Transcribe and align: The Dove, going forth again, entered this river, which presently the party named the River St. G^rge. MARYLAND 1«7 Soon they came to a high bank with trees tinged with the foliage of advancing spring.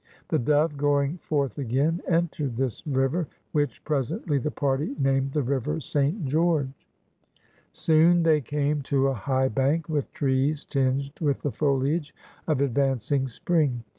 The 0.29 0.39
Dove, 0.39 0.77
going 0.77 1.19
forth 1.19 1.59
again, 1.59 2.01
entered 2.07 2.57
this 2.57 2.87
river, 2.87 3.27
which 3.51 3.83
presently 3.83 4.39
the 4.39 4.49
party 4.49 4.95
named 4.97 5.33
the 5.33 5.43
River 5.43 5.79
St. 5.79 6.25
G^rge. 6.25 6.33
MARYLAND 6.33 6.69
1«7 6.73 6.73
Soon 7.73 8.23
they 8.23 8.41
came 8.41 8.81
to 8.81 9.09
a 9.09 9.13
high 9.13 9.47
bank 9.49 9.87
with 9.87 10.11
trees 10.11 10.65
tinged 10.65 11.11
with 11.19 11.43
the 11.43 11.51
foliage 11.51 12.15
of 12.47 12.61
advancing 12.61 13.27
spring. 13.27 13.83